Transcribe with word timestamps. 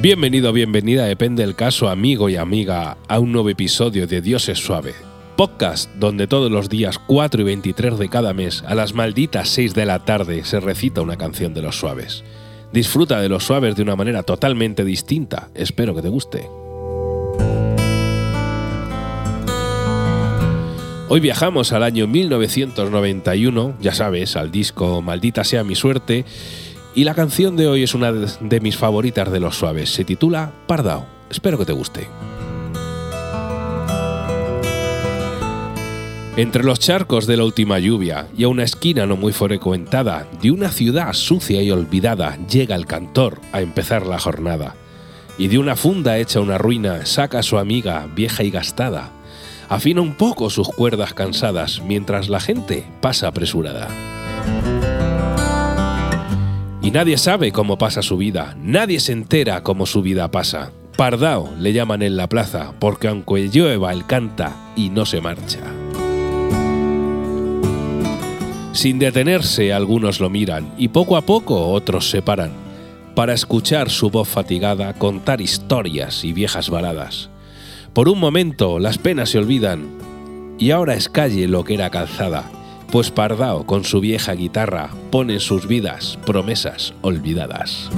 Bienvenido, 0.00 0.52
bienvenida, 0.52 1.06
depende 1.06 1.44
del 1.44 1.56
caso, 1.56 1.88
amigo 1.88 2.28
y 2.28 2.36
amiga, 2.36 2.98
a 3.08 3.18
un 3.18 3.32
nuevo 3.32 3.48
episodio 3.48 4.06
de 4.06 4.20
Dios 4.20 4.48
es 4.48 4.58
suave. 4.58 4.94
Podcast 5.36 5.92
donde 5.96 6.28
todos 6.28 6.52
los 6.52 6.68
días 6.68 7.00
4 7.00 7.40
y 7.40 7.44
23 7.44 7.98
de 7.98 8.08
cada 8.08 8.32
mes, 8.32 8.62
a 8.68 8.76
las 8.76 8.94
malditas 8.94 9.48
6 9.48 9.74
de 9.74 9.86
la 9.86 10.04
tarde, 10.04 10.44
se 10.44 10.60
recita 10.60 11.02
una 11.02 11.16
canción 11.16 11.52
de 11.52 11.62
los 11.62 11.80
suaves. 11.80 12.22
Disfruta 12.72 13.20
de 13.20 13.28
los 13.28 13.42
suaves 13.42 13.74
de 13.74 13.82
una 13.82 13.96
manera 13.96 14.22
totalmente 14.22 14.84
distinta. 14.84 15.48
Espero 15.56 15.96
que 15.96 16.02
te 16.02 16.08
guste. 16.08 16.48
Hoy 21.10 21.20
viajamos 21.20 21.72
al 21.72 21.82
año 21.82 22.06
1991, 22.06 23.78
ya 23.80 23.94
sabes, 23.94 24.36
al 24.36 24.52
disco 24.52 25.00
Maldita 25.00 25.42
sea 25.42 25.64
mi 25.64 25.74
suerte, 25.74 26.26
y 26.98 27.04
la 27.04 27.14
canción 27.14 27.54
de 27.54 27.68
hoy 27.68 27.84
es 27.84 27.94
una 27.94 28.10
de 28.10 28.60
mis 28.60 28.76
favoritas 28.76 29.30
de 29.30 29.38
los 29.38 29.56
suaves. 29.56 29.88
Se 29.88 30.04
titula 30.04 30.50
Pardao. 30.66 31.06
Espero 31.30 31.56
que 31.56 31.64
te 31.64 31.72
guste. 31.72 32.08
Entre 36.36 36.64
los 36.64 36.80
charcos 36.80 37.28
de 37.28 37.36
la 37.36 37.44
última 37.44 37.78
lluvia 37.78 38.26
y 38.36 38.42
a 38.42 38.48
una 38.48 38.64
esquina 38.64 39.06
no 39.06 39.16
muy 39.16 39.32
frecuentada 39.32 40.26
de 40.42 40.50
una 40.50 40.70
ciudad 40.70 41.12
sucia 41.12 41.62
y 41.62 41.70
olvidada 41.70 42.36
llega 42.48 42.74
el 42.74 42.86
cantor 42.86 43.40
a 43.52 43.60
empezar 43.60 44.04
la 44.04 44.18
jornada. 44.18 44.74
Y 45.38 45.46
de 45.46 45.58
una 45.58 45.76
funda 45.76 46.18
hecha 46.18 46.40
una 46.40 46.58
ruina 46.58 47.06
saca 47.06 47.38
a 47.38 47.44
su 47.44 47.58
amiga 47.58 48.08
vieja 48.12 48.42
y 48.42 48.50
gastada 48.50 49.12
afina 49.68 50.00
un 50.00 50.14
poco 50.14 50.50
sus 50.50 50.68
cuerdas 50.68 51.14
cansadas 51.14 51.80
mientras 51.80 52.28
la 52.28 52.40
gente 52.40 52.84
pasa 53.00 53.28
apresurada. 53.28 53.86
Y 56.88 56.90
nadie 56.90 57.18
sabe 57.18 57.52
cómo 57.52 57.76
pasa 57.76 58.00
su 58.00 58.16
vida, 58.16 58.56
nadie 58.62 58.98
se 58.98 59.12
entera 59.12 59.62
cómo 59.62 59.84
su 59.84 60.00
vida 60.00 60.30
pasa. 60.30 60.72
Pardao 60.96 61.52
le 61.58 61.74
llaman 61.74 62.00
en 62.00 62.16
la 62.16 62.30
plaza, 62.30 62.72
porque 62.78 63.08
aunque 63.08 63.50
llueva 63.50 63.92
él 63.92 64.06
canta 64.06 64.72
y 64.74 64.88
no 64.88 65.04
se 65.04 65.20
marcha. 65.20 65.60
Sin 68.72 68.98
detenerse 68.98 69.74
algunos 69.74 70.18
lo 70.18 70.30
miran 70.30 70.72
y 70.78 70.88
poco 70.88 71.18
a 71.18 71.26
poco 71.26 71.72
otros 71.72 72.08
se 72.08 72.22
paran, 72.22 72.52
para 73.14 73.34
escuchar 73.34 73.90
su 73.90 74.08
voz 74.08 74.26
fatigada 74.26 74.94
contar 74.94 75.42
historias 75.42 76.24
y 76.24 76.32
viejas 76.32 76.70
baladas. 76.70 77.28
Por 77.92 78.08
un 78.08 78.18
momento 78.18 78.78
las 78.78 78.96
penas 78.96 79.28
se 79.28 79.36
olvidan 79.36 79.90
y 80.58 80.70
ahora 80.70 80.94
es 80.94 81.10
calle 81.10 81.48
lo 81.48 81.64
que 81.64 81.74
era 81.74 81.90
calzada, 81.90 82.50
pues 82.90 83.10
Pardao 83.10 83.66
con 83.66 83.84
su 83.84 84.00
vieja 84.00 84.32
guitarra 84.32 84.90
pone 85.10 85.34
en 85.34 85.40
sus 85.40 85.66
vidas 85.66 86.18
promesas 86.24 86.94
olvidadas. 87.02 87.90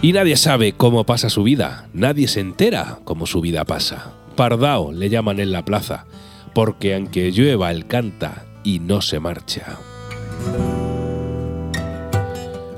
Y 0.00 0.12
nadie 0.12 0.36
sabe 0.36 0.72
cómo 0.72 1.04
pasa 1.04 1.28
su 1.28 1.42
vida, 1.42 1.88
nadie 1.92 2.28
se 2.28 2.40
entera 2.40 3.00
cómo 3.04 3.26
su 3.26 3.40
vida 3.40 3.64
pasa. 3.64 4.12
Pardao 4.36 4.92
le 4.92 5.10
llaman 5.10 5.40
en 5.40 5.52
la 5.52 5.64
plaza, 5.64 6.06
porque 6.54 6.94
aunque 6.94 7.32
llueva 7.32 7.72
él 7.72 7.86
canta 7.86 8.46
y 8.62 8.78
no 8.78 9.00
se 9.00 9.18
marcha. 9.18 9.78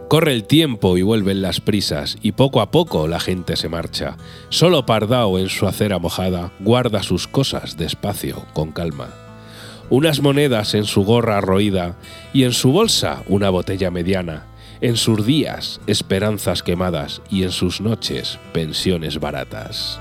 Corre 0.08 0.33
el 0.33 0.45
tiempo 0.45 0.97
y 0.97 1.03
vuelven 1.03 1.41
las 1.41 1.61
prisas, 1.61 2.19
y 2.20 2.33
poco 2.33 2.61
a 2.61 2.73
poco 2.73 3.06
la 3.06 3.20
gente 3.20 3.55
se 3.55 3.69
marcha. 3.69 4.17
Solo 4.48 4.84
Pardao 4.84 5.39
en 5.39 5.48
su 5.48 5.69
acera 5.69 6.01
mojada 6.01 6.51
guarda 6.58 7.05
sus 7.05 7.28
cosas 7.28 7.77
despacio, 7.77 8.45
con 8.53 8.73
calma. 8.73 9.19
Unas 9.91 10.20
monedas 10.20 10.74
en 10.74 10.84
su 10.84 11.05
gorra 11.05 11.41
roída 11.41 11.96
y 12.33 12.44
en 12.44 12.52
su 12.52 12.70
bolsa 12.70 13.24
una 13.27 13.50
botella 13.50 13.91
mediana. 13.91 14.44
En 14.80 14.96
sus 14.96 15.27
días 15.27 15.80
esperanzas 15.88 16.62
quemadas 16.62 17.20
y 17.28 17.42
en 17.42 17.51
sus 17.51 17.80
noches 17.80 18.39
pensiones 18.52 19.18
baratas. 19.18 19.98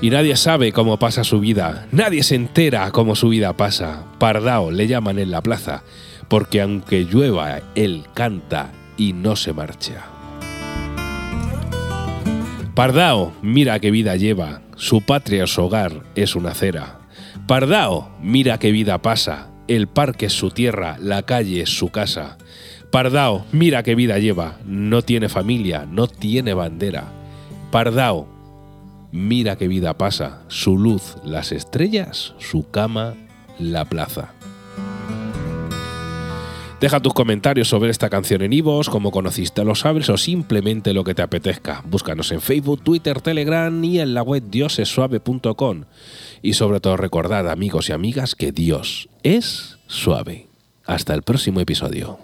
Y 0.00 0.10
nadie 0.10 0.36
sabe 0.36 0.72
cómo 0.72 0.98
pasa 0.98 1.22
su 1.22 1.40
vida, 1.40 1.86
nadie 1.92 2.22
se 2.22 2.34
entera 2.34 2.90
cómo 2.90 3.14
su 3.14 3.28
vida 3.28 3.52
pasa. 3.56 4.04
Pardao 4.18 4.70
le 4.70 4.86
llaman 4.86 5.18
en 5.18 5.30
la 5.30 5.42
plaza 5.42 5.84
porque 6.28 6.62
aunque 6.62 7.04
llueva, 7.04 7.60
él 7.74 8.04
canta 8.14 8.72
y 8.96 9.12
no 9.12 9.36
se 9.36 9.52
marcha. 9.52 10.06
Pardao, 12.74 13.32
mira 13.42 13.78
qué 13.78 13.90
vida 13.90 14.16
lleva, 14.16 14.62
su 14.76 15.02
patria 15.02 15.46
su 15.46 15.62
hogar 15.62 16.02
es 16.14 16.34
una 16.34 16.50
acera. 16.50 17.03
Pardao, 17.46 18.10
mira 18.22 18.58
qué 18.58 18.72
vida 18.72 19.02
pasa, 19.02 19.50
el 19.68 19.86
parque 19.86 20.26
es 20.26 20.32
su 20.32 20.50
tierra, 20.50 20.96
la 21.00 21.22
calle 21.22 21.60
es 21.60 21.70
su 21.70 21.90
casa. 21.90 22.38
Pardao, 22.90 23.44
mira 23.52 23.82
qué 23.82 23.94
vida 23.94 24.18
lleva, 24.18 24.58
no 24.64 25.02
tiene 25.02 25.28
familia, 25.28 25.86
no 25.90 26.06
tiene 26.06 26.54
bandera. 26.54 27.04
Pardao, 27.70 28.28
mira 29.12 29.56
qué 29.56 29.68
vida 29.68 29.98
pasa, 29.98 30.42
su 30.48 30.78
luz, 30.78 31.16
las 31.24 31.52
estrellas, 31.52 32.34
su 32.38 32.70
cama, 32.70 33.14
la 33.58 33.84
plaza. 33.84 34.32
Deja 36.84 37.00
tus 37.00 37.14
comentarios 37.14 37.68
sobre 37.68 37.90
esta 37.90 38.10
canción 38.10 38.42
en 38.42 38.52
Ivos, 38.52 38.90
cómo 38.90 39.10
conociste 39.10 39.62
a 39.62 39.64
los 39.64 39.86
o 39.86 40.16
simplemente 40.18 40.92
lo 40.92 41.02
que 41.02 41.14
te 41.14 41.22
apetezca. 41.22 41.82
Búscanos 41.86 42.30
en 42.30 42.42
Facebook, 42.42 42.84
Twitter, 42.84 43.22
Telegram 43.22 43.82
y 43.82 44.00
en 44.00 44.12
la 44.12 44.22
web 44.22 44.42
diosesuave.com. 44.50 45.84
Y 46.42 46.52
sobre 46.52 46.80
todo 46.80 46.98
recordad, 46.98 47.48
amigos 47.48 47.88
y 47.88 47.92
amigas, 47.92 48.34
que 48.34 48.52
Dios 48.52 49.08
es 49.22 49.78
suave. 49.86 50.48
Hasta 50.84 51.14
el 51.14 51.22
próximo 51.22 51.60
episodio. 51.60 52.18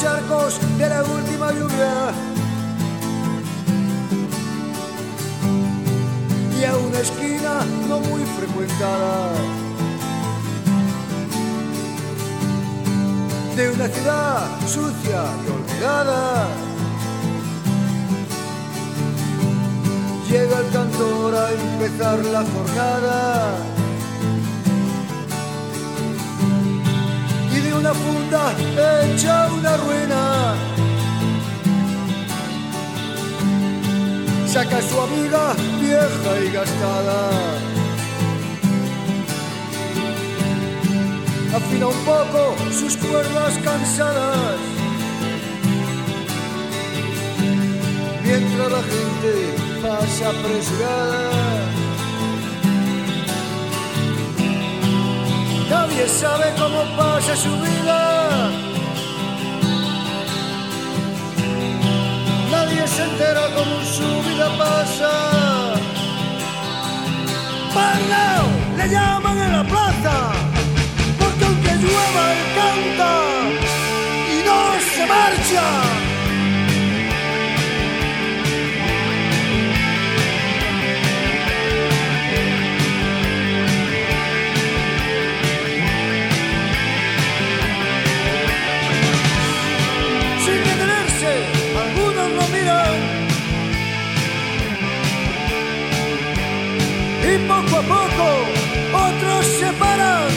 Charcos 0.00 0.60
de 0.78 0.88
la 0.88 1.02
última 1.02 1.52
lluvia. 1.52 2.12
Y 6.58 6.64
a 6.64 6.76
una 6.76 6.98
esquina 6.98 7.64
no 7.88 8.00
muy 8.00 8.22
frecuentada. 8.38 9.32
De 13.56 13.70
una 13.70 13.88
ciudad 13.88 14.60
sucia 14.66 15.24
y 15.44 15.50
olvidada. 15.50 16.48
Llega 20.28 20.58
el 20.58 20.72
cantor 20.72 21.34
a 21.34 21.52
empezar 21.52 22.18
la 22.24 22.44
jornada 22.44 23.75
una 27.78 27.92
funda 27.92 28.52
hecha 28.54 29.48
una 29.52 29.76
ruina. 29.76 30.54
Saca 34.46 34.78
a 34.78 34.82
su 34.82 35.00
amiga 35.00 35.54
vieja 35.80 36.32
y 36.44 36.52
gastada. 36.52 37.30
Afina 41.54 41.86
un 41.86 42.04
poco 42.04 42.56
sus 42.72 42.96
cuerdas 42.96 43.58
cansadas. 43.64 44.58
Mientras 48.24 48.72
la 48.72 48.82
gente 48.82 49.32
pasa 49.82 50.30
apresurada. 50.30 51.85
Nadie 55.76 56.08
sabe 56.08 56.46
cómo 56.58 56.80
pasa 56.96 57.36
su 57.36 57.52
vida. 57.66 57.98
Nadie 62.50 62.88
se 62.88 63.02
entera 63.04 63.42
cómo 63.56 63.76
su 63.96 64.08
vida 64.26 64.48
pasa. 64.56 65.12
Parnao 67.74 68.46
le 68.78 68.88
llaman 68.88 69.25
poco 97.62 97.76
a 97.76 97.82
poco 97.82 98.26
otros 99.08 99.46
se 99.46 99.72
paran 99.74 100.28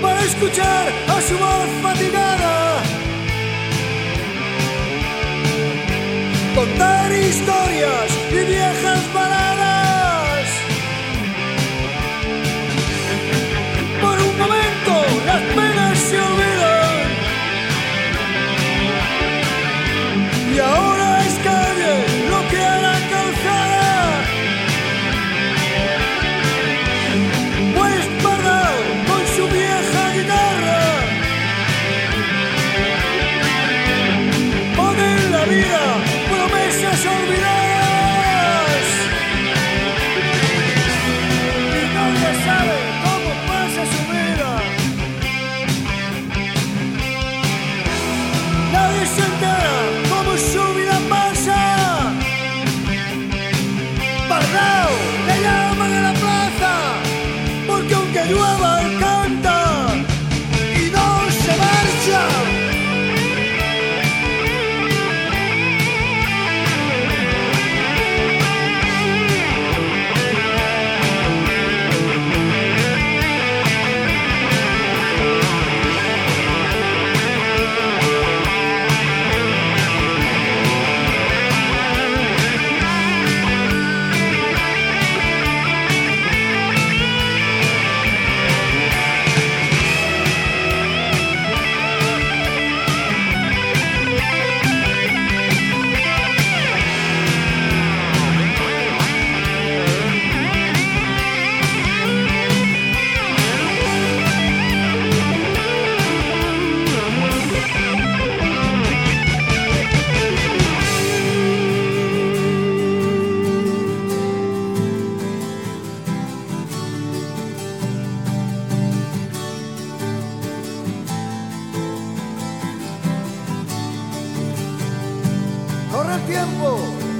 para 0.00 0.20
escuchar 0.22 0.92
a 1.08 1.20
su 1.20 1.36
voz 1.38 1.68
fatigada. 1.82 2.82
Contar 6.54 7.12
historias 7.12 8.08
y 8.30 8.44
viejas 8.44 8.79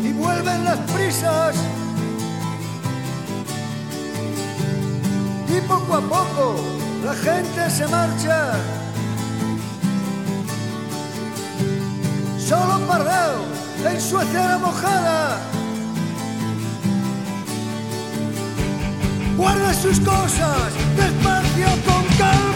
y 0.04 0.12
vuelven 0.12 0.64
las 0.64 0.78
prisas. 0.92 1.56
Y 5.48 5.60
poco 5.62 5.94
a 5.94 6.00
poco 6.00 6.54
la 7.04 7.14
gente 7.14 7.70
se 7.70 7.88
marcha. 7.88 8.52
Solo 12.38 12.86
Pardao 12.86 13.42
en 13.84 14.00
su 14.00 14.18
acera 14.18 14.58
mojada. 14.58 15.38
Guarda 19.36 19.74
sus 19.74 19.98
cosas 20.00 20.72
despacio 20.96 21.68
con 21.86 22.04
calma. 22.16 22.49